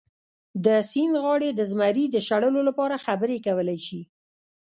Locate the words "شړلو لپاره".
2.27-3.03